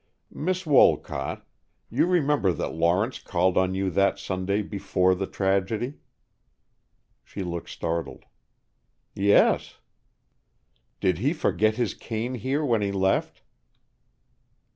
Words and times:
"Miss 0.33 0.65
Wolcott, 0.65 1.45
you 1.91 2.07
remember 2.07 2.51
that 2.53 2.73
Lawrence 2.73 3.19
called 3.19 3.55
on 3.55 3.75
you 3.75 3.91
that 3.91 4.17
Sunday 4.17 4.63
before 4.63 5.13
the 5.13 5.27
tragedy?" 5.27 5.99
She 7.23 7.43
looked 7.43 7.69
startled. 7.69 8.25
"Yes." 9.13 9.77
"Did 11.01 11.19
he 11.19 11.33
forget 11.33 11.75
his 11.75 11.93
cane 11.93 12.33
here 12.33 12.65
when 12.65 12.81
he 12.81 12.91
left?" 12.91 13.43